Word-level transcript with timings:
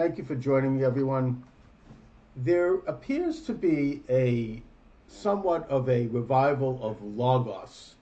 Thank 0.00 0.16
you 0.16 0.24
for 0.24 0.34
joining 0.34 0.78
me, 0.78 0.84
everyone. 0.84 1.44
There 2.34 2.76
appears 2.86 3.42
to 3.42 3.52
be 3.52 4.00
a 4.08 4.62
somewhat 5.08 5.68
of 5.68 5.90
a 5.90 6.06
revival 6.06 6.80
of 6.82 7.02
Logos 7.02 7.96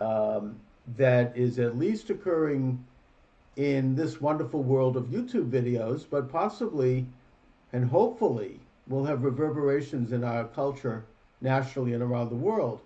um, 0.00 0.58
that 0.96 1.36
is 1.36 1.58
at 1.58 1.76
least 1.76 2.08
occurring 2.08 2.82
in 3.56 3.94
this 3.94 4.18
wonderful 4.22 4.62
world 4.62 4.96
of 4.96 5.08
YouTube 5.08 5.50
videos, 5.50 6.06
but 6.08 6.32
possibly 6.32 7.04
and 7.74 7.84
hopefully 7.84 8.58
will 8.88 9.04
have 9.04 9.22
reverberations 9.22 10.12
in 10.12 10.24
our 10.24 10.44
culture 10.44 11.04
nationally 11.42 11.92
and 11.92 12.02
around 12.02 12.30
the 12.30 12.34
world. 12.34 12.80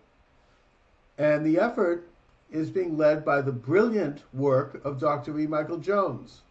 And 1.18 1.46
the 1.46 1.60
effort 1.60 2.08
is 2.50 2.68
being 2.68 2.96
led 2.96 3.24
by 3.24 3.42
the 3.42 3.52
brilliant 3.52 4.24
work 4.32 4.84
of 4.84 4.98
Dr. 4.98 5.38
E. 5.38 5.46
Michael 5.46 5.78
Jones, 5.78 6.42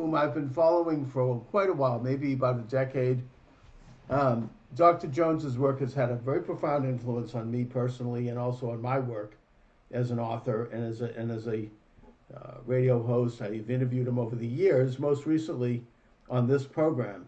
whom 0.00 0.14
I've 0.14 0.34
been 0.34 0.50
following 0.50 1.06
for 1.06 1.40
quite 1.50 1.68
a 1.68 1.72
while, 1.72 1.98
maybe 1.98 2.32
about 2.32 2.58
a 2.58 2.62
decade. 2.62 3.22
Um, 4.10 4.50
Dr. 4.74 5.06
Jones's 5.08 5.58
work 5.58 5.80
has 5.80 5.94
had 5.94 6.10
a 6.10 6.16
very 6.16 6.42
profound 6.42 6.84
influence 6.84 7.34
on 7.34 7.50
me 7.50 7.64
personally 7.64 8.28
and 8.28 8.38
also 8.38 8.70
on 8.70 8.80
my 8.82 8.98
work 8.98 9.36
as 9.90 10.10
an 10.10 10.18
author 10.18 10.68
and 10.72 10.84
as 10.84 11.00
a, 11.00 11.06
and 11.16 11.30
as 11.30 11.46
a 11.46 11.68
uh, 12.34 12.58
radio 12.66 13.02
host. 13.02 13.40
I've 13.40 13.70
interviewed 13.70 14.08
him 14.08 14.18
over 14.18 14.36
the 14.36 14.46
years, 14.46 14.98
most 14.98 15.26
recently 15.26 15.84
on 16.28 16.46
this 16.46 16.64
program. 16.64 17.26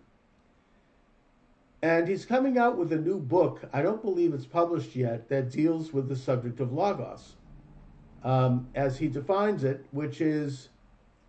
And 1.82 2.08
he's 2.08 2.24
coming 2.24 2.58
out 2.58 2.76
with 2.76 2.92
a 2.92 2.98
new 2.98 3.20
book, 3.20 3.60
I 3.72 3.82
don't 3.82 4.02
believe 4.02 4.34
it's 4.34 4.46
published 4.46 4.96
yet, 4.96 5.28
that 5.28 5.50
deals 5.50 5.92
with 5.92 6.08
the 6.08 6.16
subject 6.16 6.58
of 6.58 6.72
Logos, 6.72 7.34
um, 8.24 8.66
as 8.74 8.98
he 8.98 9.06
defines 9.06 9.62
it, 9.62 9.86
which 9.92 10.20
is 10.20 10.70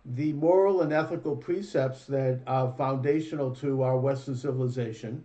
the 0.04 0.32
moral 0.32 0.80
and 0.80 0.92
ethical 0.92 1.36
precepts 1.36 2.04
that 2.06 2.40
are 2.46 2.72
foundational 2.76 3.54
to 3.56 3.82
our 3.82 3.98
Western 3.98 4.36
civilization, 4.36 5.24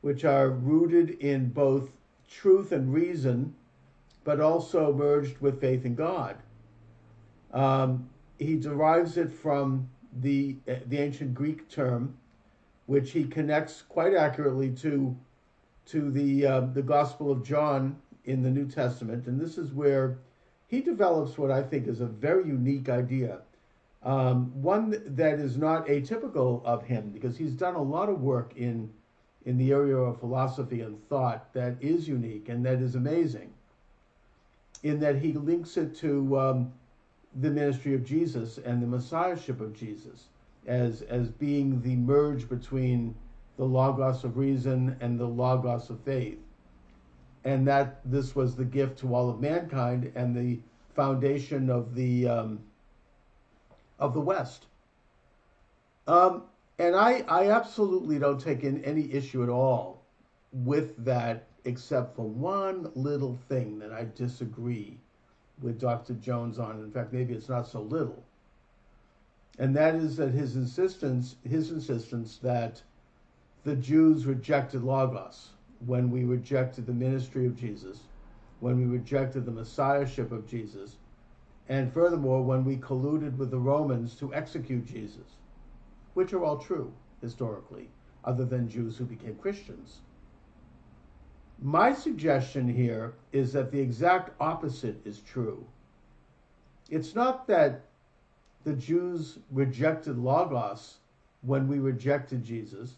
which 0.00 0.24
are 0.24 0.50
rooted 0.50 1.10
in 1.20 1.48
both 1.48 1.90
truth 2.28 2.72
and 2.72 2.92
reason, 2.92 3.54
but 4.24 4.40
also 4.40 4.92
merged 4.92 5.38
with 5.38 5.60
faith 5.60 5.84
in 5.84 5.94
God. 5.94 6.36
Um, 7.52 8.08
he 8.38 8.56
derives 8.56 9.16
it 9.16 9.32
from 9.32 9.88
the, 10.20 10.56
the 10.86 10.98
ancient 10.98 11.34
Greek 11.34 11.68
term 11.68 12.16
which 12.88 13.10
he 13.10 13.24
connects 13.24 13.82
quite 13.82 14.14
accurately 14.14 14.70
to 14.70 15.14
to 15.84 16.10
the 16.10 16.46
uh, 16.46 16.60
the 16.60 16.82
Gospel 16.82 17.30
of 17.30 17.44
John 17.44 17.96
in 18.24 18.42
the 18.42 18.50
New 18.50 18.66
Testament, 18.66 19.26
and 19.26 19.38
this 19.38 19.58
is 19.58 19.72
where 19.72 20.18
he 20.68 20.80
develops 20.80 21.36
what 21.36 21.50
I 21.50 21.62
think 21.62 21.86
is 21.86 22.00
a 22.00 22.06
very 22.06 22.46
unique 22.46 22.88
idea, 22.88 23.40
um, 24.02 24.62
one 24.62 25.02
that 25.16 25.38
is 25.38 25.56
not 25.56 25.86
atypical 25.86 26.64
of 26.64 26.84
him 26.84 27.10
because 27.10 27.36
he's 27.36 27.54
done 27.54 27.74
a 27.74 27.82
lot 27.82 28.08
of 28.08 28.20
work 28.20 28.52
in 28.56 28.90
in 29.44 29.56
the 29.56 29.72
area 29.72 29.96
of 29.96 30.20
philosophy 30.20 30.82
and 30.82 31.02
thought 31.08 31.52
that 31.54 31.76
is 31.80 32.06
unique 32.06 32.48
and 32.48 32.64
that 32.66 32.80
is 32.82 32.94
amazing. 32.94 33.52
In 34.82 35.00
that 35.00 35.16
he 35.16 35.32
links 35.32 35.76
it 35.76 35.96
to 35.96 36.38
um, 36.38 36.72
the 37.40 37.50
ministry 37.50 37.94
of 37.94 38.04
Jesus 38.04 38.58
and 38.58 38.82
the 38.82 38.86
messiahship 38.86 39.60
of 39.60 39.72
Jesus 39.74 40.28
as 40.66 41.02
as 41.02 41.30
being 41.30 41.80
the 41.82 41.96
merge 41.96 42.48
between 42.48 43.14
the 43.56 43.64
logos 43.64 44.22
of 44.24 44.36
reason 44.36 44.96
and 45.00 45.18
the 45.18 45.26
logos 45.26 45.90
of 45.90 46.00
faith 46.00 46.38
and 47.44 47.66
that 47.66 48.00
this 48.04 48.34
was 48.34 48.56
the 48.56 48.64
gift 48.64 48.98
to 48.98 49.14
all 49.14 49.30
of 49.30 49.40
mankind 49.40 50.12
and 50.14 50.36
the 50.36 50.58
foundation 50.94 51.70
of 51.70 51.94
the 51.94 52.28
um, 52.28 52.60
of 53.98 54.14
the 54.14 54.20
west 54.20 54.66
um, 56.06 56.44
and 56.78 56.94
I, 56.96 57.24
I 57.28 57.50
absolutely 57.50 58.18
don't 58.18 58.40
take 58.40 58.62
in 58.62 58.82
any 58.84 59.12
issue 59.12 59.42
at 59.42 59.48
all 59.48 60.04
with 60.52 61.04
that 61.04 61.48
except 61.64 62.16
for 62.16 62.26
one 62.26 62.90
little 62.94 63.38
thing 63.48 63.78
that 63.80 63.92
I 63.92 64.06
disagree 64.14 64.98
with 65.60 65.80
Dr. 65.80 66.14
Jones 66.14 66.58
on. 66.58 66.80
In 66.80 66.90
fact, 66.90 67.12
maybe 67.12 67.34
it's 67.34 67.48
not 67.48 67.66
so 67.66 67.82
little 67.82 68.22
and 69.58 69.74
that 69.74 69.96
is 69.96 70.16
that 70.16 70.30
his 70.30 70.56
insistence, 70.56 71.36
his 71.48 71.70
insistence 71.70 72.38
that 72.38 72.80
the 73.64 73.74
Jews 73.74 74.24
rejected 74.24 74.84
Logos 74.84 75.50
when 75.84 76.10
we 76.10 76.24
rejected 76.24 76.86
the 76.86 76.92
ministry 76.92 77.46
of 77.46 77.56
Jesus, 77.56 77.98
when 78.60 78.76
we 78.76 78.84
rejected 78.84 79.44
the 79.44 79.50
messiahship 79.50 80.30
of 80.32 80.46
Jesus, 80.48 80.96
and 81.68 81.92
furthermore, 81.92 82.42
when 82.42 82.64
we 82.64 82.76
colluded 82.76 83.36
with 83.36 83.50
the 83.50 83.58
Romans 83.58 84.14
to 84.16 84.32
execute 84.32 84.86
Jesus, 84.86 85.36
which 86.14 86.32
are 86.32 86.42
all 86.42 86.58
true 86.58 86.92
historically, 87.20 87.90
other 88.24 88.44
than 88.44 88.68
Jews 88.68 88.96
who 88.96 89.04
became 89.04 89.34
Christians. 89.36 90.00
My 91.60 91.92
suggestion 91.92 92.68
here 92.68 93.14
is 93.32 93.52
that 93.52 93.70
the 93.70 93.80
exact 93.80 94.30
opposite 94.40 95.04
is 95.04 95.20
true. 95.20 95.66
It's 96.88 97.14
not 97.14 97.46
that 97.48 97.82
the 98.64 98.74
Jews 98.74 99.38
rejected 99.50 100.18
Logos 100.18 100.98
when 101.42 101.68
we 101.68 101.78
rejected 101.78 102.44
Jesus. 102.44 102.94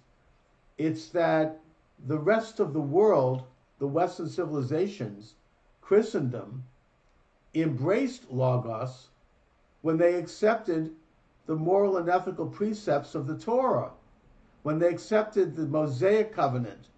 It's 0.79 1.09
that 1.09 1.61
the 2.07 2.19
rest 2.19 2.61
of 2.61 2.73
the 2.73 2.81
world, 2.81 3.43
the 3.79 3.87
Western 3.87 4.29
civilizations, 4.29 5.35
Christendom, 5.81 6.65
embraced 7.55 8.31
Logos 8.31 9.09
when 9.83 9.97
they 9.97 10.15
accepted 10.15 10.95
the 11.47 11.57
moral 11.57 11.97
and 11.97 12.09
ethical 12.09 12.47
precepts 12.47 13.15
of 13.15 13.27
the 13.27 13.39
Torah, 13.39 13.91
when 14.63 14.79
they 14.79 14.89
accepted 14.89 15.57
the 15.57 15.67
Mosaic 15.67 16.33
covenant 16.33 16.89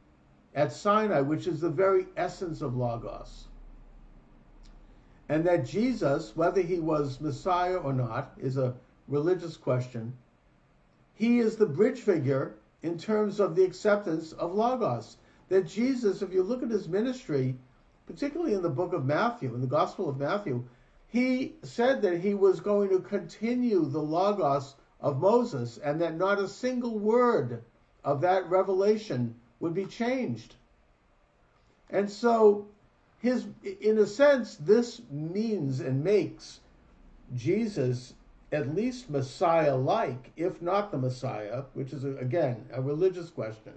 at 0.55 0.73
Sinai, 0.73 1.21
which 1.21 1.47
is 1.47 1.61
the 1.61 1.71
very 1.71 2.07
essence 2.17 2.61
of 2.61 2.77
Logos 2.77 3.47
and 5.33 5.47
that 5.47 5.65
Jesus, 5.65 6.37
whether 6.37 6.61
he 6.61 6.79
was 6.79 7.19
Messiah 7.19 7.77
or 7.77 7.95
not, 7.95 8.35
is 8.37 8.59
a 8.59 8.75
religious 9.09 9.57
question. 9.57 10.13
He 11.15 11.39
is 11.39 11.57
the 11.57 11.65
bridge 11.65 12.01
figure 12.01 12.57
in 12.83 12.99
terms 12.99 13.41
of 13.41 13.57
the 13.57 13.65
acceptance 13.65 14.33
of 14.33 14.55
Logos. 14.55 15.17
That 15.49 15.67
Jesus, 15.67 16.21
if 16.21 16.35
you 16.35 16.43
look 16.43 16.63
at 16.63 16.71
his 16.71 16.87
ministry, 16.87 17.57
particularly 18.13 18.53
in 18.53 18.63
the 18.63 18.69
book 18.69 18.93
of 18.93 19.07
Matthew, 19.07 19.55
in 19.55 19.63
the 19.63 19.67
Gospel 19.67 20.09
of 20.09 20.19
Matthew, 20.19 20.65
he 21.09 21.55
said 21.63 22.03
that 22.03 22.21
he 22.21 22.35
was 22.35 22.61
going 22.61 22.91
to 22.91 23.01
continue 23.01 23.87
the 23.87 24.03
Logos 24.03 24.75
of 25.01 25.19
Moses 25.19 25.79
and 25.79 26.01
that 26.01 26.17
not 26.17 26.39
a 26.39 26.49
single 26.49 26.99
word 26.99 27.63
of 28.05 28.21
that 28.21 28.49
revelation 28.51 29.35
would 29.61 29.73
be 29.73 29.87
changed. 29.87 30.57
And 31.89 32.11
so 32.11 32.67
his 33.23 33.47
in 33.81 33.97
a 33.99 34.07
sense 34.07 34.57
this 34.57 35.01
means 35.09 35.79
and 35.79 36.03
makes 36.03 36.59
jesus 37.37 38.15
at 38.51 38.75
least 38.75 39.09
messiah 39.09 39.77
like 39.77 40.33
if 40.37 40.61
not 40.61 40.91
the 40.91 40.99
messiah 40.99 41.63
which 41.75 41.93
is 41.93 42.03
again 42.03 42.67
a 42.73 42.83
religious 42.83 43.31
question 43.31 43.73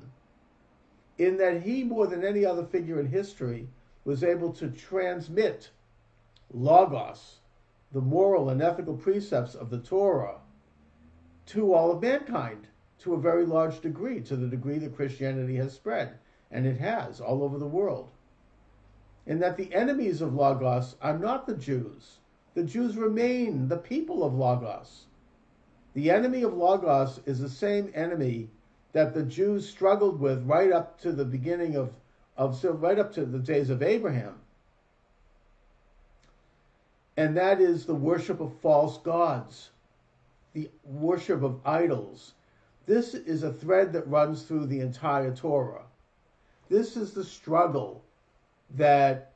in 1.19 1.37
that 1.37 1.61
he 1.61 1.83
more 1.83 2.07
than 2.07 2.25
any 2.25 2.43
other 2.43 2.65
figure 2.65 2.99
in 2.99 3.05
history 3.05 3.67
was 4.05 4.23
able 4.23 4.53
to 4.53 4.69
transmit 4.69 5.69
logos 6.53 7.39
the 7.91 8.01
moral 8.01 8.49
and 8.49 8.61
ethical 8.61 8.95
precepts 8.95 9.55
of 9.55 9.69
the 9.69 9.79
torah 9.79 10.37
to 11.45 11.73
all 11.73 11.91
of 11.91 12.01
mankind 12.01 12.67
to 12.99 13.13
a 13.13 13.19
very 13.19 13.45
large 13.45 13.81
degree 13.81 14.21
to 14.21 14.35
the 14.37 14.47
degree 14.47 14.77
that 14.77 14.95
christianity 14.95 15.57
has 15.57 15.73
spread 15.73 16.17
and 16.51 16.65
it 16.65 16.77
has 16.79 17.19
all 17.19 17.43
over 17.43 17.57
the 17.57 17.67
world 17.67 18.09
And 19.27 19.41
that 19.41 19.57
the 19.57 19.73
enemies 19.73 20.21
of 20.21 20.35
Logos 20.35 20.95
are 21.01 21.17
not 21.17 21.47
the 21.47 21.55
Jews. 21.55 22.19
The 22.53 22.63
Jews 22.63 22.95
remain 22.95 23.67
the 23.67 23.77
people 23.77 24.23
of 24.23 24.35
Logos. 24.35 25.07
The 25.93 26.11
enemy 26.11 26.43
of 26.43 26.53
Logos 26.53 27.19
is 27.25 27.39
the 27.39 27.49
same 27.49 27.91
enemy 27.95 28.49
that 28.93 29.13
the 29.13 29.23
Jews 29.23 29.67
struggled 29.67 30.19
with 30.19 30.45
right 30.45 30.71
up 30.71 30.99
to 31.01 31.11
the 31.11 31.25
beginning 31.25 31.75
of, 31.75 31.91
of 32.37 32.57
so 32.57 32.71
right 32.71 32.99
up 32.99 33.13
to 33.13 33.25
the 33.25 33.39
days 33.39 33.69
of 33.69 33.81
Abraham. 33.81 34.35
And 37.17 37.37
that 37.37 37.61
is 37.61 37.85
the 37.85 37.95
worship 37.95 38.41
of 38.41 38.59
false 38.59 38.97
gods, 38.97 39.69
the 40.53 40.69
worship 40.83 41.43
of 41.43 41.61
idols. 41.65 42.33
This 42.85 43.13
is 43.13 43.43
a 43.43 43.53
thread 43.53 43.93
that 43.93 44.07
runs 44.07 44.43
through 44.43 44.67
the 44.67 44.81
entire 44.81 45.33
Torah. 45.33 45.85
This 46.69 46.97
is 46.97 47.13
the 47.13 47.23
struggle 47.23 48.03
that 48.75 49.31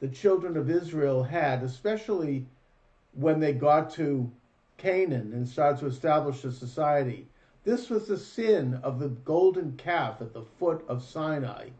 the 0.00 0.08
children 0.08 0.56
of 0.56 0.70
Israel 0.70 1.22
had, 1.22 1.62
especially 1.62 2.46
when 3.14 3.40
they 3.40 3.52
got 3.52 3.90
to 3.94 4.30
Canaan 4.78 5.32
and 5.32 5.46
started 5.46 5.80
to 5.80 5.86
establish 5.86 6.44
a 6.44 6.52
society. 6.52 7.26
This 7.64 7.90
was 7.90 8.06
the 8.06 8.16
sin 8.16 8.80
of 8.82 9.00
the 9.00 9.08
golden 9.08 9.76
calf 9.76 10.22
at 10.22 10.32
the 10.32 10.44
foot 10.58 10.84
of 10.88 11.02
Sinai. 11.02 11.70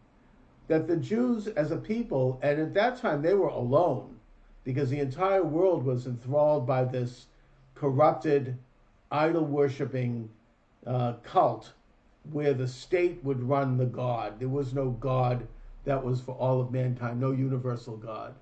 That 0.68 0.86
the 0.86 0.96
Jews, 0.96 1.48
as 1.48 1.70
a 1.70 1.76
people, 1.76 2.38
and 2.42 2.60
at 2.60 2.74
that 2.74 2.98
time 2.98 3.22
they 3.22 3.34
were 3.34 3.48
alone 3.48 4.18
because 4.64 4.90
the 4.90 5.00
entire 5.00 5.42
world 5.42 5.84
was 5.84 6.06
enthralled 6.06 6.66
by 6.66 6.84
this 6.84 7.26
corrupted, 7.74 8.58
idol 9.10 9.44
worshiping 9.44 10.28
uh, 10.86 11.14
cult 11.22 11.72
where 12.32 12.52
the 12.52 12.68
state 12.68 13.18
would 13.24 13.42
run 13.42 13.76
the 13.78 13.86
God. 13.86 14.38
There 14.38 14.48
was 14.48 14.74
no 14.74 14.90
God 14.90 15.46
that 15.84 16.04
was 16.04 16.20
for 16.20 16.32
all 16.32 16.60
of 16.60 16.70
mankind, 16.70 17.18
no 17.18 17.32
universal 17.32 17.96
God, 17.96 18.34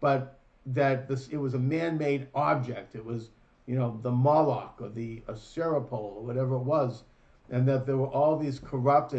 but 0.00 0.38
that 0.66 1.08
this 1.08 1.28
it 1.28 1.36
was 1.36 1.54
a 1.54 1.58
man-made 1.58 2.28
object. 2.34 2.94
It 2.94 3.04
was 3.04 3.30
you 3.66 3.74
know 3.74 3.98
the 4.02 4.10
Moloch 4.10 4.76
or 4.80 4.88
the 4.88 5.22
Serapole 5.30 6.16
or 6.16 6.22
whatever 6.22 6.54
it 6.54 6.62
was, 6.62 7.02
and 7.50 7.66
that 7.66 7.86
there 7.86 7.96
were 7.96 8.06
all 8.06 8.38
these 8.38 8.60
corrupt 8.60 9.14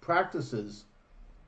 practices 0.00 0.86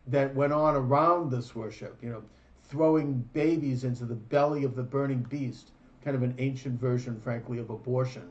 that 0.07 0.35
went 0.35 0.53
on 0.53 0.77
around 0.77 1.31
this 1.31 1.55
worship. 1.55 1.99
You 2.03 2.11
know, 2.11 2.23
throwing 2.65 3.21
babies 3.33 3.85
into 3.85 4.05
the 4.05 4.15
belly 4.15 4.65
of 4.65 4.75
the 4.75 4.83
burning 4.83 5.23
beast, 5.23 5.71
kind 6.05 6.17
of 6.17 6.23
an 6.23 6.35
ancient 6.39 6.81
version, 6.81 7.21
frankly, 7.21 7.59
of 7.59 7.71
abortion. 7.71 8.29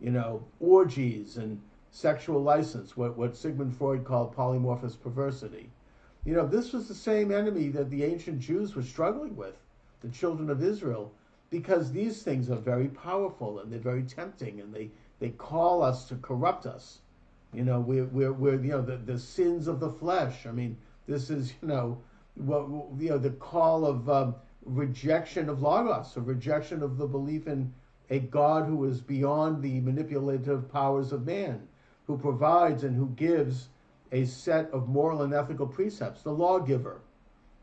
You 0.00 0.10
know, 0.10 0.44
orgies 0.60 1.36
and 1.36 1.60
sexual 1.90 2.42
license, 2.42 2.96
what, 2.96 3.16
what 3.16 3.36
Sigmund 3.36 3.76
Freud 3.76 4.04
called 4.04 4.34
polymorphous 4.34 5.00
perversity. 5.00 5.70
You 6.24 6.34
know, 6.34 6.46
this 6.46 6.72
was 6.72 6.86
the 6.88 6.94
same 6.94 7.32
enemy 7.32 7.68
that 7.70 7.90
the 7.90 8.04
ancient 8.04 8.40
Jews 8.40 8.76
were 8.76 8.82
struggling 8.82 9.36
with, 9.36 9.56
the 10.00 10.08
children 10.08 10.50
of 10.50 10.62
Israel, 10.62 11.12
because 11.50 11.90
these 11.90 12.22
things 12.22 12.50
are 12.50 12.56
very 12.56 12.88
powerful 12.88 13.60
and 13.60 13.72
they're 13.72 13.78
very 13.78 14.02
tempting 14.02 14.60
and 14.60 14.72
they, 14.74 14.90
they 15.18 15.30
call 15.30 15.82
us 15.82 16.04
to 16.06 16.16
corrupt 16.16 16.66
us. 16.66 16.98
You 17.54 17.64
know, 17.64 17.80
we're, 17.80 18.04
we're, 18.04 18.32
we're 18.32 18.60
you 18.62 18.72
know, 18.72 18.82
the, 18.82 18.96
the 18.96 19.18
sins 19.18 19.68
of 19.68 19.80
the 19.80 19.90
flesh. 19.90 20.46
I 20.46 20.52
mean, 20.52 20.76
this 21.08 21.30
is, 21.30 21.54
you 21.62 21.68
know, 21.68 21.98
what, 22.34 22.68
you 23.00 23.08
know, 23.08 23.18
the 23.18 23.30
call 23.30 23.84
of 23.86 24.08
um, 24.08 24.34
rejection 24.64 25.48
of 25.48 25.62
logos, 25.62 26.16
a 26.16 26.20
rejection 26.20 26.82
of 26.82 26.98
the 26.98 27.06
belief 27.06 27.46
in 27.46 27.72
a 28.10 28.18
God 28.20 28.66
who 28.66 28.84
is 28.84 29.00
beyond 29.00 29.62
the 29.62 29.80
manipulative 29.80 30.70
powers 30.70 31.12
of 31.12 31.26
man, 31.26 31.66
who 32.06 32.16
provides 32.16 32.84
and 32.84 32.94
who 32.94 33.08
gives 33.16 33.68
a 34.12 34.24
set 34.26 34.70
of 34.70 34.88
moral 34.88 35.22
and 35.22 35.34
ethical 35.34 35.66
precepts. 35.66 36.22
The 36.22 36.32
lawgiver 36.32 37.00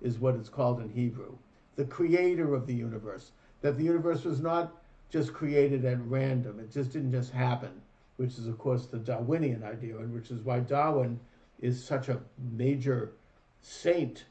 is 0.02 0.20
what 0.20 0.36
it's 0.36 0.50
called 0.50 0.82
in 0.82 0.90
Hebrew, 0.90 1.36
the 1.76 1.86
creator 1.86 2.54
of 2.54 2.68
the 2.68 2.76
universe. 2.76 3.32
That 3.62 3.78
the 3.78 3.84
universe 3.84 4.24
was 4.24 4.42
not 4.42 4.76
just 5.10 5.34
created 5.34 5.86
at 5.86 6.06
random, 6.06 6.60
it 6.60 6.72
just 6.72 6.92
didn't 6.92 7.12
just 7.12 7.32
happen, 7.32 7.82
which 8.18 8.38
is, 8.38 8.48
of 8.48 8.58
course, 8.58 8.88
the 8.88 8.98
Darwinian 8.98 9.64
idea, 9.64 9.98
and 9.98 10.14
which 10.14 10.32
is 10.32 10.42
why 10.42 10.60
Darwin 10.60 11.20
is 11.62 11.84
such 11.84 12.10
a 12.10 12.20
major 12.52 13.14
saint 13.66 14.26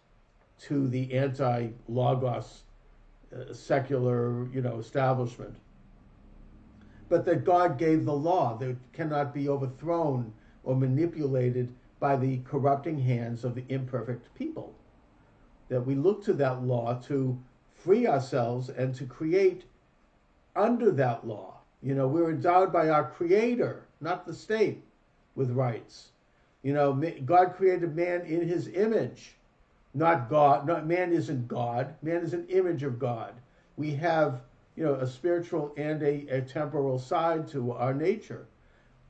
to 0.61 0.87
the 0.87 1.13
anti-logos 1.13 2.63
uh, 3.35 3.53
secular, 3.53 4.47
you 4.53 4.61
know, 4.61 4.79
establishment. 4.79 5.57
But 7.09 7.25
that 7.27 7.45
God 7.45 7.77
gave 7.77 8.05
the 8.05 8.15
law 8.15 8.57
that 8.59 8.77
cannot 8.93 9.35
be 9.35 9.49
overthrown 9.49 10.33
or 10.63 10.77
manipulated 10.77 11.75
by 11.99 12.17
the 12.17 12.39
corrupting 12.45 13.01
hands 13.01 13.45
of 13.45 13.57
the 13.57 13.65
imperfect 13.69 14.33
people. 14.35 14.73
That 15.69 15.85
we 15.85 15.97
look 15.97 16.25
to 16.25 16.33
that 16.35 16.63
law 16.63 16.95
to 17.07 17.37
free 17.75 18.07
ourselves 18.07 18.69
and 18.69 18.95
to 18.95 19.05
create 19.05 19.65
under 20.55 20.93
that 20.93 21.27
law. 21.27 21.59
You 21.83 21.95
know, 21.95 22.07
we're 22.07 22.31
endowed 22.31 22.73
by 22.73 22.89
our 22.89 23.11
Creator, 23.11 23.83
not 24.01 24.27
the 24.27 24.35
state, 24.35 24.83
with 25.35 25.51
rights. 25.51 26.11
You 26.65 26.73
know, 26.73 26.93
God 27.25 27.55
created 27.55 27.95
man 27.95 28.23
in 28.23 28.49
his 28.49 28.67
image 28.67 29.37
not 29.95 30.29
God. 30.29 30.67
Not 30.67 30.87
man 30.87 31.13
isn't 31.13 31.47
God. 31.47 31.95
Man 32.03 32.23
is 32.23 32.35
an 32.35 32.47
image 32.49 32.83
of 32.83 32.99
God. 32.99 33.35
We 33.77 33.95
have, 33.95 34.41
you 34.75 34.85
know, 34.85 34.95
a 34.95 35.07
spiritual 35.07 35.73
and 35.77 36.03
a, 36.03 36.27
a 36.29 36.41
temporal 36.43 36.99
side 36.99 37.47
to 37.49 37.73
our 37.73 37.95
nature. 37.95 38.47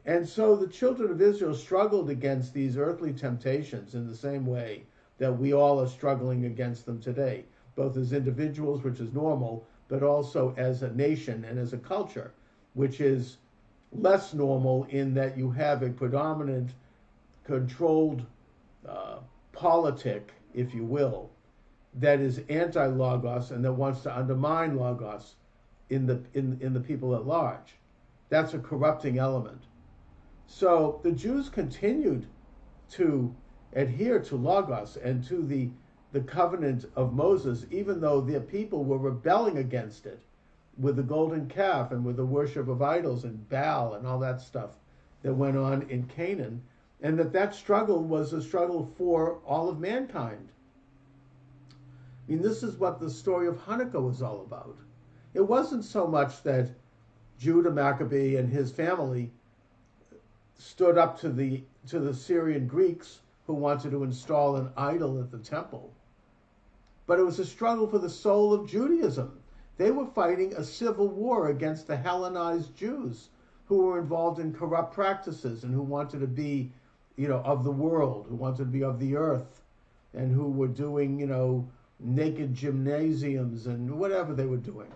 And 0.05 0.29
so 0.29 0.55
the 0.55 0.69
children 0.69 1.11
of 1.11 1.23
Israel 1.23 1.55
struggled 1.55 2.11
against 2.11 2.53
these 2.53 2.77
earthly 2.77 3.15
temptations 3.15 3.95
in 3.95 4.07
the 4.07 4.15
same 4.15 4.45
way 4.45 4.85
that 5.17 5.33
we 5.33 5.55
all 5.55 5.81
are 5.81 5.89
struggling 5.89 6.45
against 6.45 6.85
them 6.85 7.01
today, 7.01 7.45
both 7.75 7.97
as 7.97 8.13
individuals, 8.13 8.83
which 8.83 9.01
is 9.01 9.15
normal, 9.15 9.67
but 9.89 10.03
also 10.03 10.55
as 10.59 10.83
a 10.83 10.93
nation 10.93 11.47
and 11.47 11.59
as 11.59 11.73
a 11.73 11.79
culture, 11.79 12.33
which 12.75 13.01
is 13.01 13.39
less 13.93 14.35
normal 14.35 14.85
in 14.91 15.15
that 15.15 15.39
you 15.39 15.51
have 15.51 15.83
a 15.83 15.89
predominant 15.89 16.73
controlled 17.45 18.25
uh, 18.89 19.19
politic 19.53 20.33
if 20.55 20.73
you 20.75 20.85
will, 20.85 21.31
that 21.95 22.21
is 22.21 22.41
anti-logos 22.49 23.51
and 23.51 23.65
that 23.65 23.73
wants 23.73 24.03
to 24.03 24.17
undermine 24.17 24.77
logos 24.77 25.35
in 25.91 26.07
the 26.07 26.23
in, 26.35 26.59
in 26.61 26.73
the 26.73 26.81
people 26.81 27.15
at 27.15 27.27
large. 27.27 27.77
That's 28.29 28.55
a 28.55 28.59
corrupting 28.59 29.19
element. 29.19 29.63
So 30.47 31.01
the 31.03 31.13
Jews 31.13 31.49
continued 31.49 32.27
to 32.93 33.35
adhere 33.75 34.21
to 34.21 34.37
logos 34.37 34.97
and 34.97 35.25
to 35.25 35.43
the 35.43 35.71
the 36.13 36.21
covenant 36.21 36.85
of 36.95 37.13
Moses, 37.13 37.67
even 37.73 38.01
though 38.01 38.21
their 38.21 38.41
people 38.41 38.85
were 38.85 38.99
rebelling 38.99 39.59
against 39.59 40.07
it 40.07 40.23
with 40.79 40.95
the 40.95 41.03
golden 41.03 41.49
calf 41.49 41.91
and 41.91 42.05
with 42.05 42.17
the 42.17 42.25
worship 42.25 42.69
of 42.69 42.83
idols 42.83 43.25
and 43.25 43.49
Baal 43.49 43.95
and 43.95 44.07
all 44.07 44.21
that 44.21 44.41
stuff 44.41 44.71
that 45.23 45.35
went 45.35 45.57
on 45.57 45.83
in 45.91 46.05
Canaan 46.05 46.63
and 47.03 47.19
that 47.19 47.33
that 47.33 47.55
struggle 47.55 48.03
was 48.03 48.33
a 48.33 48.43
struggle 48.43 48.91
for 48.97 49.39
all 49.47 49.69
of 49.69 49.79
mankind. 49.79 50.49
I 52.27 52.33
mean, 52.33 52.43
this 52.43 52.63
is 52.63 52.77
what 52.77 53.01
the 53.01 53.11
story 53.11 53.47
of 53.47 53.59
Hanukkah 53.59 54.03
was 54.03 54.23
all 54.23 54.41
about. 54.41 54.77
It 55.35 55.43
wasn't 55.43 55.85
so 55.85 56.07
much 56.07 56.43
that 56.45 56.71
Judah 57.39 57.71
Maccabee 57.71 58.37
and 58.37 58.49
his 58.49 58.73
family 58.73 59.33
stood 60.57 60.97
up 60.97 61.19
to 61.21 61.29
the 61.29 61.65
to 61.89 61.99
the 61.99 62.15
Syrian 62.15 62.67
Greeks 62.67 63.21
who 63.47 63.53
wanted 63.53 63.91
to 63.91 64.05
install 64.05 64.57
an 64.57 64.71
idol 64.77 65.21
at 65.21 65.31
the 65.31 65.39
temple. 65.39 65.93
But 67.07 67.19
it 67.19 67.25
was 67.25 67.39
a 67.39 67.45
struggle 67.45 67.87
for 67.87 67.99
the 67.99 68.09
soul 68.09 68.55
of 68.55 68.67
Judaism. 68.67 69.43
They 69.77 69.91
were 69.91 70.07
fighting 70.07 70.55
a 70.55 70.65
civil 70.65 71.09
war 71.09 71.49
against 71.49 71.87
the 71.87 71.97
Hellenized 71.97 72.75
Jews 72.75 73.29
who 73.67 73.79
were 73.79 73.99
involved 73.99 74.39
in 74.39 74.55
corrupt 74.55 74.95
practices 74.95 75.65
and 75.65 75.75
who 75.75 75.83
wanted 75.83 76.21
to 76.21 76.27
be 76.27 76.73
you 77.17 77.29
know, 77.29 77.41
of 77.45 77.65
the 77.65 77.71
world, 77.71 78.27
who 78.29 78.37
wanted 78.37 78.59
to 78.59 78.65
be 78.65 78.83
of 78.83 78.99
the 78.99 79.17
earth, 79.17 79.63
and 80.13 80.33
who 80.33 80.51
were 80.51 80.69
doing, 80.69 81.19
you 81.19 81.27
know, 81.27 81.69
naked 82.01 82.55
gymnasiums 82.55 83.67
and 83.67 83.91
whatever 83.99 84.35
they 84.35 84.47
were 84.47 84.57
doing. 84.57 84.91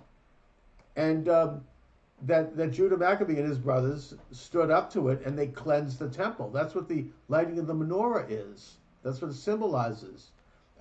And 0.97 1.29
um, 1.29 1.65
that, 2.23 2.56
that 2.56 2.73
Judah 2.73 2.97
Maccabee 2.97 3.38
and 3.38 3.49
his 3.49 3.59
brothers 3.59 4.15
stood 4.32 4.70
up 4.70 4.93
to 4.93 5.09
it 5.09 5.25
and 5.25 5.38
they 5.38 5.47
cleansed 5.47 5.99
the 5.99 6.09
temple. 6.09 6.50
That's 6.50 6.75
what 6.75 6.88
the 6.88 7.06
lighting 7.29 7.59
of 7.59 7.67
the 7.67 7.75
menorah 7.75 8.27
is. 8.29 8.77
That's 9.03 9.20
what 9.20 9.31
it 9.31 9.34
symbolizes 9.34 10.31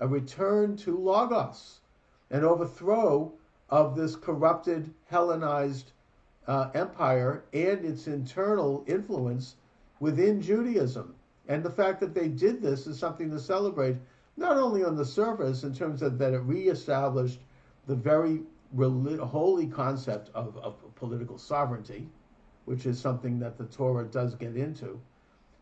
a 0.00 0.06
return 0.06 0.76
to 0.76 0.96
Logos, 0.96 1.80
an 2.30 2.44
overthrow 2.44 3.32
of 3.68 3.96
this 3.96 4.14
corrupted, 4.14 4.92
Hellenized 5.06 5.90
uh, 6.46 6.70
empire 6.74 7.44
and 7.52 7.84
its 7.84 8.06
internal 8.06 8.84
influence 8.86 9.56
within 10.00 10.40
Judaism. 10.40 11.14
And 11.48 11.62
the 11.62 11.70
fact 11.70 11.98
that 12.00 12.14
they 12.14 12.28
did 12.28 12.60
this 12.60 12.86
is 12.86 12.98
something 12.98 13.30
to 13.30 13.40
celebrate, 13.40 13.96
not 14.36 14.58
only 14.58 14.84
on 14.84 14.96
the 14.96 15.04
surface 15.04 15.64
in 15.64 15.74
terms 15.74 16.02
of 16.02 16.18
that 16.18 16.34
it 16.34 16.40
reestablished 16.40 17.40
the 17.86 17.96
very 17.96 18.42
holy 18.76 19.66
concept 19.66 20.30
of, 20.34 20.58
of 20.58 20.76
political 20.94 21.38
sovereignty, 21.38 22.06
which 22.66 22.84
is 22.84 23.00
something 23.00 23.38
that 23.38 23.56
the 23.56 23.64
Torah 23.64 24.04
does 24.04 24.34
get 24.34 24.56
into, 24.56 25.00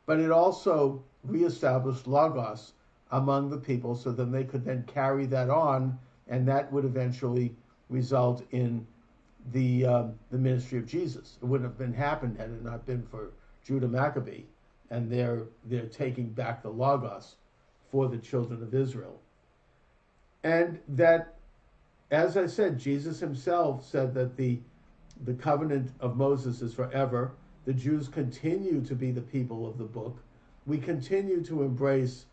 but 0.07 0.19
it 0.19 0.33
also 0.33 1.05
reestablished 1.23 2.09
Logos 2.09 2.73
among 3.13 3.49
the 3.49 3.59
people 3.59 3.95
so 3.95 4.11
then 4.11 4.33
they 4.33 4.43
could 4.43 4.65
then 4.65 4.83
carry 4.89 5.25
that 5.27 5.51
on, 5.51 5.97
and 6.27 6.49
that 6.49 6.73
would 6.73 6.85
eventually 6.85 7.55
result 7.89 8.45
in 8.51 8.85
the 9.53 9.87
um, 9.87 10.19
the 10.33 10.39
ministry 10.39 10.79
of 10.79 10.87
Jesus. 10.87 11.39
It 11.41 11.47
wouldn't 11.47 11.71
have 11.71 11.79
been 11.79 11.95
happened 11.95 12.39
had 12.39 12.51
it 12.51 12.65
not 12.65 12.85
been 12.85 13.07
for 13.07 13.31
Judah 13.63 13.87
Maccabee 13.87 14.43
and 14.91 15.11
they're 15.11 15.43
they're 15.65 15.87
taking 15.87 16.29
back 16.29 16.63
the 16.63 16.71
logos 16.71 17.37
for 17.91 18.09
the 18.09 18.19
children 18.19 18.63
of 18.63 18.75
Israel. 18.75 19.21
And 20.45 20.79
that 20.89 21.35
as 22.11 22.37
I 22.37 22.47
said, 22.47 22.79
Jesus 22.79 23.19
himself 23.19 23.85
said 23.85 24.15
that 24.15 24.37
the 24.37 24.59
the 25.25 25.35
covenant 25.35 25.93
of 26.01 26.17
Moses 26.17 26.63
is 26.63 26.75
forever. 26.75 27.33
The 27.65 27.73
Jews 27.73 28.07
continue 28.07 28.81
to 28.83 28.95
be 28.95 29.11
the 29.11 29.23
people 29.23 29.67
of 29.67 29.79
the 29.79 29.85
book. 29.85 30.19
We 30.67 30.79
continue 30.79 31.43
to 31.45 31.63
embrace 31.63 32.27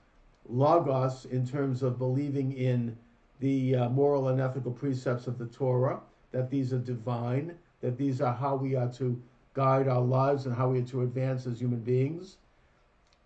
logos 0.48 1.26
in 1.26 1.48
terms 1.48 1.82
of 1.82 1.98
believing 1.98 2.52
in 2.54 2.98
the 3.40 3.76
uh, 3.76 3.90
moral 3.90 4.28
and 4.28 4.40
ethical 4.40 4.72
precepts 4.72 5.28
of 5.28 5.38
the 5.38 5.48
Torah, 5.48 6.02
that 6.32 6.50
these 6.50 6.74
are 6.74 6.80
divine, 6.80 7.58
that 7.82 7.98
these 7.98 8.22
are 8.22 8.34
how 8.34 8.56
we 8.56 8.76
are 8.76 8.92
to 8.94 9.20
guide 9.54 9.88
our 9.88 10.02
lives 10.02 10.46
and 10.46 10.56
how 10.56 10.70
we 10.70 10.80
are 10.80 10.86
to 10.86 11.02
advance 11.02 11.46
as 11.48 11.60
human 11.60 11.80
beings 11.80 12.38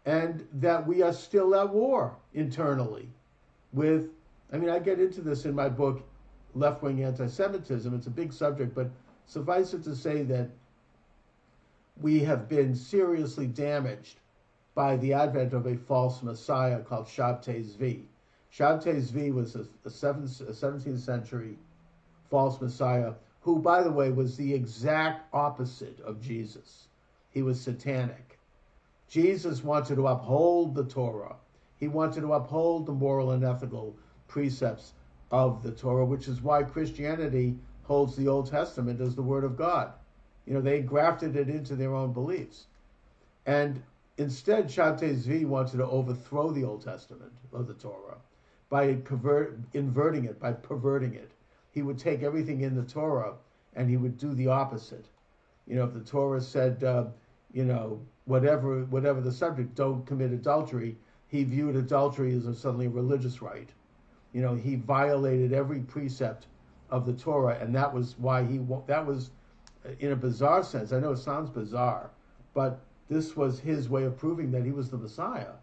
and 0.07 0.47
that 0.53 0.87
we 0.87 1.01
are 1.01 1.11
still 1.11 1.53
at 1.53 1.69
war 1.69 2.15
internally 2.33 3.09
with 3.73 4.09
I 4.51 4.57
mean 4.57 4.69
I 4.69 4.79
get 4.79 4.99
into 4.99 5.21
this 5.21 5.45
in 5.45 5.53
my 5.53 5.67
book 5.67 6.01
left-wing 6.55 7.03
anti-Semitism 7.03 7.93
it's 7.93 8.07
a 8.07 8.11
big 8.21 8.31
subject 8.31 8.73
but 8.73 8.89
suffice 9.25 9.73
it 9.73 9.83
to 9.83 9.95
say 9.95 10.23
that 10.23 10.49
we 12.01 12.19
have 12.21 12.47
been 12.47 12.73
seriously 12.73 13.47
damaged 13.47 14.19
by 14.73 14.95
the 14.95 15.13
advent 15.13 15.53
of 15.53 15.65
a 15.65 15.75
false 15.75 16.23
messiah 16.23 16.79
called 16.79 17.07
Shabtai 17.07 17.65
Zvi. 17.65 18.03
Shabtai 18.53 19.01
Zvi 19.01 19.33
was 19.33 19.55
a, 19.55 19.65
a, 19.83 19.89
seventh, 19.89 20.39
a 20.41 20.53
17th 20.53 20.99
century 20.99 21.57
false 22.29 22.61
messiah 22.61 23.13
who, 23.41 23.59
by 23.59 23.81
the 23.81 23.91
way, 23.91 24.11
was 24.11 24.37
the 24.37 24.53
exact 24.53 25.33
opposite 25.33 25.99
of 26.01 26.21
Jesus. 26.21 26.87
He 27.31 27.41
was 27.41 27.59
satanic. 27.59 28.36
Jesus 29.07 29.63
wanted 29.63 29.95
to 29.95 30.07
uphold 30.07 30.75
the 30.75 30.83
Torah. 30.83 31.35
He 31.77 31.87
wanted 31.87 32.21
to 32.21 32.33
uphold 32.33 32.85
the 32.85 32.93
moral 32.93 33.31
and 33.31 33.43
ethical 33.43 33.95
precepts 34.27 34.93
of 35.31 35.63
the 35.63 35.71
Torah, 35.71 36.05
which 36.05 36.27
is 36.27 36.41
why 36.41 36.63
Christianity 36.63 37.57
holds 37.83 38.15
the 38.15 38.27
Old 38.27 38.49
Testament 38.49 38.99
as 38.99 39.15
the 39.15 39.21
Word 39.21 39.43
of 39.43 39.57
God. 39.57 39.93
You 40.45 40.53
know, 40.53 40.61
they 40.61 40.81
grafted 40.81 41.35
it 41.35 41.49
into 41.49 41.75
their 41.75 41.93
own 41.93 42.13
beliefs. 42.13 42.65
And 43.45 43.81
instead, 44.17 44.67
Shabtai 44.67 45.45
wanted 45.45 45.77
to 45.77 45.85
overthrow 45.85 46.51
the 46.51 46.63
Old 46.63 46.83
Testament 46.83 47.31
of 47.53 47.67
the 47.67 47.73
Torah 47.73 48.17
by 48.69 48.97
inverting 49.73 50.25
it, 50.25 50.39
by 50.39 50.51
perverting 50.51 51.13
it. 51.13 51.31
He 51.71 51.81
would 51.81 51.97
take 51.97 52.23
everything 52.23 52.61
in 52.61 52.75
the 52.75 52.83
Torah 52.83 53.35
and 53.75 53.89
he 53.89 53.97
would 53.97 54.17
do 54.17 54.33
the 54.33 54.47
opposite. 54.47 55.05
You 55.67 55.75
know, 55.75 55.83
if 55.85 55.93
the 55.93 55.99
Torah 56.01 56.41
said, 56.41 56.83
uh, 56.83 57.05
you 57.53 57.65
know, 57.65 58.01
whatever 58.25 58.83
whatever 58.85 59.21
the 59.21 59.31
subject, 59.31 59.75
don't 59.75 60.05
commit 60.05 60.31
adultery, 60.31 60.97
he 61.27 61.43
viewed 61.43 61.75
adultery 61.75 62.33
as 62.33 62.45
a 62.45 62.55
suddenly 62.55 62.87
religious 62.87 63.41
right. 63.41 63.69
You 64.33 64.41
know, 64.41 64.55
he 64.55 64.75
violated 64.75 65.53
every 65.53 65.79
precept 65.79 66.47
of 66.89 67.05
the 67.05 67.13
Torah, 67.13 67.57
and 67.59 67.73
that 67.75 67.93
was 67.93 68.15
why 68.17 68.43
he 68.43 68.59
that 68.87 69.05
was 69.05 69.31
uh, 69.85 69.89
in 69.99 70.11
a 70.11 70.15
bizarre 70.15 70.63
sense. 70.63 70.91
I 70.91 70.99
know 70.99 71.11
it 71.11 71.17
sounds 71.17 71.49
bizarre, 71.49 72.09
but 72.53 72.81
this 73.09 73.35
was 73.35 73.59
his 73.59 73.89
way 73.89 74.03
of 74.03 74.17
proving 74.17 74.51
that 74.51 74.65
he 74.65 74.71
was 74.71 74.89
the 74.89 74.97
Messiah. 74.97 75.53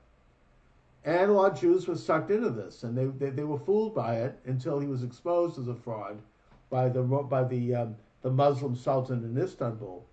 And 1.05 1.31
a 1.31 1.35
lot 1.35 1.53
of 1.53 1.61
Jews 1.61 1.87
were 1.87 1.97
sucked 1.97 2.31
into 2.31 2.49
this, 2.49 2.83
and 2.83 2.97
they, 2.97 3.05
they, 3.05 3.31
they 3.31 3.45
were 3.45 3.59
fooled 3.59 3.95
by 3.95 4.17
it 4.17 4.39
until 4.47 4.81
he 4.81 4.87
was 4.87 5.03
exposed 5.03 5.59
as 5.59 5.69
a 5.69 5.75
fraud 5.75 6.19
by 6.71 6.89
the 6.89 7.03
by 7.03 7.45
the 7.45 7.75
um, 7.75 7.97
the 8.23 8.31
Muslim 8.31 8.75
Sultan 8.75 9.23
in 9.23 9.37
Istanbul. 9.41 10.05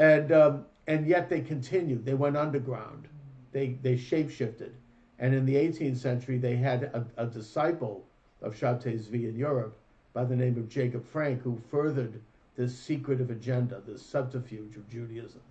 And 0.00 0.32
um, 0.32 0.64
and 0.86 1.06
yet 1.06 1.28
they 1.28 1.42
continued. 1.42 2.06
They 2.06 2.14
went 2.14 2.36
underground. 2.36 3.06
They 3.52 3.78
they 3.82 3.96
shapeshifted. 3.96 4.72
And 5.18 5.34
in 5.34 5.44
the 5.44 5.56
18th 5.56 5.98
century, 5.98 6.38
they 6.38 6.56
had 6.56 6.84
a, 6.84 7.06
a 7.18 7.26
disciple 7.26 8.06
of 8.40 8.54
Shabtai 8.54 8.98
Zvi 8.98 9.28
in 9.28 9.36
Europe 9.36 9.76
by 10.14 10.24
the 10.24 10.34
name 10.34 10.56
of 10.56 10.70
Jacob 10.70 11.04
Frank, 11.04 11.42
who 11.42 11.60
furthered 11.70 12.22
this 12.56 12.76
secretive 12.76 13.30
agenda, 13.30 13.82
this 13.86 14.00
subterfuge 14.00 14.76
of 14.76 14.88
Judaism. 14.88 15.42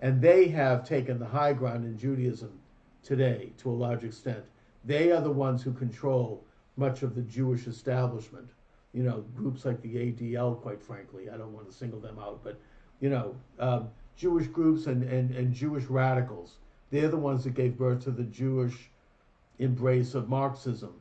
And 0.00 0.20
they 0.20 0.48
have 0.48 0.86
taken 0.86 1.20
the 1.20 1.26
high 1.26 1.52
ground 1.52 1.84
in 1.84 1.96
Judaism 1.96 2.58
today 3.04 3.52
to 3.58 3.70
a 3.70 3.80
large 3.84 4.02
extent. 4.02 4.44
They 4.84 5.12
are 5.12 5.20
the 5.20 5.30
ones 5.30 5.62
who 5.62 5.72
control 5.72 6.42
much 6.76 7.04
of 7.04 7.14
the 7.14 7.22
Jewish 7.22 7.68
establishment. 7.68 8.50
You 8.92 9.04
know, 9.04 9.24
groups 9.36 9.64
like 9.64 9.80
the 9.82 9.94
ADL, 9.94 10.60
quite 10.60 10.82
frankly, 10.82 11.30
I 11.30 11.36
don't 11.36 11.52
want 11.52 11.70
to 11.70 11.76
single 11.76 12.00
them 12.00 12.18
out, 12.18 12.40
but, 12.42 12.58
you 13.00 13.10
know, 13.10 13.36
um, 13.58 13.88
Jewish 14.16 14.46
groups 14.46 14.86
and, 14.86 15.02
and, 15.02 15.30
and 15.32 15.52
Jewish 15.52 15.84
radicals, 15.84 16.56
they're 16.90 17.08
the 17.08 17.16
ones 17.16 17.44
that 17.44 17.54
gave 17.54 17.76
birth 17.76 18.04
to 18.04 18.10
the 18.10 18.24
Jewish 18.24 18.90
embrace 19.58 20.14
of 20.14 20.28
Marxism. 20.28 20.94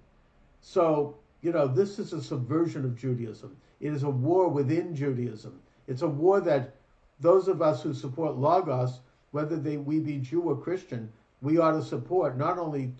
So, 0.62 1.16
you 1.42 1.52
know, 1.52 1.68
this 1.68 2.00
is 2.00 2.14
a 2.14 2.22
subversion 2.22 2.86
of 2.86 2.98
Judaism. 2.98 3.56
It 3.80 3.94
is 3.94 4.04
a 4.04 4.10
war 4.10 4.50
within 4.50 4.96
Judaism. 4.96 5.60
It's 5.88 6.02
a 6.02 6.08
war 6.08 6.42
that 6.42 6.76
those 7.20 7.48
of 7.48 7.62
us 7.62 7.84
who 7.84 7.94
support 7.94 8.36
Logos, 8.36 9.00
whether 9.32 9.56
they, 9.56 9.78
we 9.78 10.00
be 10.00 10.18
Jew 10.18 10.42
or 10.42 10.58
Christian, 10.58 11.12
we 11.42 11.60
ought 11.60 11.74
to 11.74 11.84
support 11.84 12.38
not 12.38 12.58
only 12.58 12.92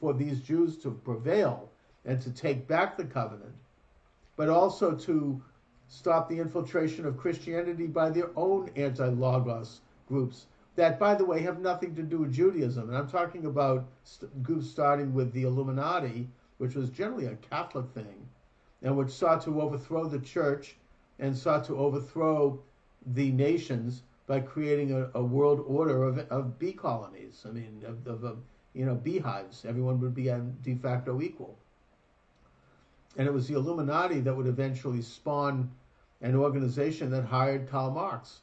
for 0.00 0.12
these 0.12 0.40
Jews 0.40 0.76
to 0.78 0.90
prevail 0.90 1.70
and 2.04 2.20
to 2.20 2.30
take 2.30 2.66
back 2.66 2.96
the 2.96 3.04
covenant, 3.04 3.54
but 4.36 4.48
also 4.48 4.94
to 4.96 5.40
stop 5.88 6.28
the 6.28 6.38
infiltration 6.38 7.06
of 7.06 7.16
Christianity 7.16 7.86
by 7.86 8.10
their 8.10 8.30
own 8.36 8.70
anti 8.76 9.08
Logos 9.08 9.80
groups 10.08 10.46
that, 10.76 10.98
by 10.98 11.14
the 11.14 11.24
way, 11.24 11.40
have 11.42 11.60
nothing 11.60 11.94
to 11.94 12.02
do 12.02 12.18
with 12.18 12.32
Judaism. 12.32 12.88
And 12.88 12.96
I'm 12.98 13.08
talking 13.08 13.46
about 13.46 13.86
st- 14.02 14.42
groups 14.42 14.68
starting 14.68 15.14
with 15.14 15.32
the 15.32 15.44
Illuminati, 15.44 16.28
which 16.58 16.74
was 16.74 16.90
generally 16.90 17.26
a 17.26 17.36
Catholic 17.36 17.86
thing, 17.94 18.28
and 18.82 18.96
which 18.96 19.10
sought 19.10 19.42
to 19.42 19.60
overthrow 19.60 20.08
the 20.08 20.18
church 20.18 20.76
and 21.18 21.36
sought 21.36 21.64
to 21.64 21.76
overthrow 21.76 22.60
the 23.06 23.30
nations 23.30 24.02
by 24.26 24.40
creating 24.40 24.92
a, 24.92 25.10
a 25.14 25.22
world 25.22 25.64
order 25.66 26.02
of, 26.02 26.18
of 26.30 26.58
bee 26.58 26.72
colonies. 26.72 27.44
I 27.46 27.52
mean, 27.52 27.82
of, 27.86 28.06
of, 28.06 28.24
of 28.24 28.38
you 28.72 28.84
know 28.84 28.94
beehives. 28.94 29.64
Everyone 29.64 30.00
would 30.00 30.14
be 30.14 30.30
um, 30.30 30.56
de 30.62 30.74
facto 30.74 31.20
equal. 31.20 31.58
And 33.16 33.28
it 33.28 33.32
was 33.32 33.46
the 33.46 33.54
Illuminati 33.54 34.20
that 34.20 34.34
would 34.34 34.46
eventually 34.46 35.02
spawn 35.02 35.70
an 36.20 36.34
organization 36.34 37.10
that 37.10 37.24
hired 37.24 37.68
Karl 37.68 37.90
Marx 37.90 38.40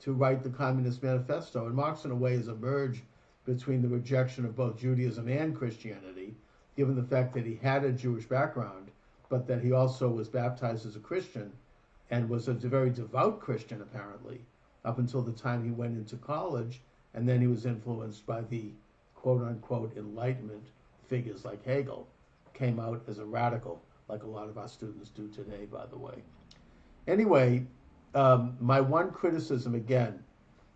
to 0.00 0.12
write 0.12 0.42
the 0.42 0.50
Communist 0.50 1.02
Manifesto. 1.02 1.66
And 1.66 1.74
Marx, 1.74 2.04
in 2.04 2.10
a 2.10 2.16
way, 2.16 2.34
is 2.34 2.48
a 2.48 2.54
merge 2.54 3.02
between 3.44 3.82
the 3.82 3.88
rejection 3.88 4.44
of 4.44 4.56
both 4.56 4.78
Judaism 4.78 5.28
and 5.28 5.56
Christianity, 5.56 6.34
given 6.76 6.94
the 6.94 7.02
fact 7.02 7.34
that 7.34 7.46
he 7.46 7.56
had 7.56 7.84
a 7.84 7.92
Jewish 7.92 8.26
background, 8.26 8.90
but 9.28 9.46
that 9.46 9.62
he 9.62 9.72
also 9.72 10.08
was 10.08 10.28
baptized 10.28 10.86
as 10.86 10.96
a 10.96 11.00
Christian 11.00 11.52
and 12.10 12.28
was 12.28 12.48
a 12.48 12.54
very 12.54 12.90
devout 12.90 13.40
Christian, 13.40 13.80
apparently, 13.80 14.40
up 14.84 14.98
until 14.98 15.22
the 15.22 15.32
time 15.32 15.64
he 15.64 15.70
went 15.70 15.96
into 15.96 16.16
college. 16.16 16.80
And 17.14 17.28
then 17.28 17.40
he 17.40 17.46
was 17.46 17.66
influenced 17.66 18.26
by 18.26 18.42
the 18.42 18.70
quote 19.14 19.42
unquote 19.42 19.96
Enlightenment 19.96 20.64
figures 21.08 21.44
like 21.44 21.64
Hegel, 21.64 22.06
came 22.54 22.80
out 22.80 23.02
as 23.08 23.18
a 23.18 23.24
radical, 23.24 23.80
like 24.10 24.24
a 24.24 24.26
lot 24.26 24.48
of 24.48 24.58
our 24.58 24.68
students 24.68 25.10
do 25.10 25.28
today, 25.28 25.66
by 25.70 25.86
the 25.86 25.96
way. 25.96 26.22
Anyway, 27.06 27.64
um, 28.14 28.56
my 28.60 28.80
one 28.80 29.12
criticism 29.12 29.74
again 29.74 30.18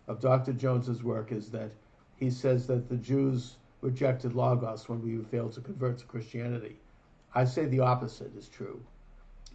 of 0.07 0.21
Dr. 0.21 0.53
Jones's 0.53 1.03
work 1.03 1.31
is 1.31 1.49
that 1.51 1.71
he 2.15 2.29
says 2.29 2.65
that 2.67 2.87
the 2.87 2.95
Jews 2.95 3.57
rejected 3.81 4.33
Logos 4.33 4.87
when 4.87 5.01
we 5.01 5.21
failed 5.25 5.51
to 5.53 5.61
convert 5.61 5.97
to 5.99 6.05
Christianity. 6.05 6.77
I 7.33 7.43
say 7.43 7.65
the 7.65 7.81
opposite 7.81 8.35
is 8.37 8.47
true. 8.47 8.81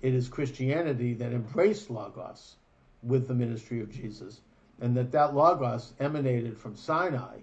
It 0.03 0.15
is 0.15 0.29
Christianity 0.29 1.15
that 1.15 1.33
embraced 1.33 1.91
Logos 1.91 2.57
with 3.03 3.29
the 3.29 3.35
ministry 3.35 3.81
of 3.81 3.91
Jesus, 3.91 4.43
and 4.81 4.95
that 4.97 5.13
that 5.13 5.35
Logos 5.35 5.95
emanated 5.99 6.59
from 6.59 6.77
Sinai, 6.77 7.39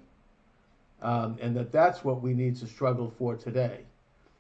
um, 1.01 1.37
and 1.41 1.55
that 1.55 1.71
that's 1.71 2.03
what 2.03 2.21
we 2.21 2.33
need 2.33 2.55
to 2.57 2.67
struggle 2.67 3.09
for 3.09 3.35
today. 3.35 3.81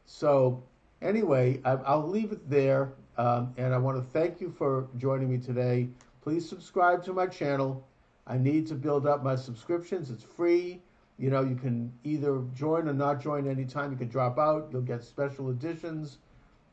So, 0.05 0.63
anyway, 1.01 1.61
I, 1.63 1.95
will 1.95 2.07
leave 2.07 2.31
it 2.31 2.49
there. 2.49 2.93
Um, 3.17 3.53
and 3.57 3.73
I 3.73 3.77
want 3.77 3.97
to 3.97 4.03
thank 4.19 4.39
you 4.39 4.51
for 4.51 4.87
joining 4.97 5.29
me 5.29 5.39
today. 5.39 5.89
Please 6.21 6.47
subscribe 6.47 7.03
to 7.05 7.13
my 7.13 7.25
channel. 7.25 7.87
I 8.27 8.37
need 8.37 8.67
to 8.67 8.75
build 8.75 9.07
up 9.07 9.23
my 9.23 9.35
subscriptions. 9.35 10.11
It's 10.11 10.23
free. 10.23 10.81
You 11.17 11.31
know, 11.31 11.41
you 11.41 11.55
can 11.55 11.91
either 12.03 12.43
join 12.53 12.87
or 12.87 12.93
not 12.93 13.21
join 13.21 13.47
anytime. 13.47 13.91
You 13.91 13.97
can 13.97 14.09
drop 14.09 14.37
out. 14.37 14.69
You'll 14.71 14.81
get 14.81 15.03
special 15.03 15.49
editions. 15.49 16.19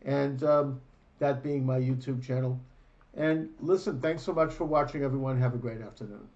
And 0.03 0.43
um, 0.43 0.81
that 1.19 1.43
being 1.43 1.65
my 1.65 1.79
YouTube 1.79 2.23
channel. 2.23 2.61
And 3.15 3.49
listen, 3.61 4.01
thanks 4.01 4.23
so 4.23 4.35
much 4.35 4.53
for 4.53 4.65
watching, 4.65 5.03
everyone. 5.03 5.41
Have 5.41 5.55
a 5.55 5.59
great 5.59 5.81
afternoon. 5.81 6.29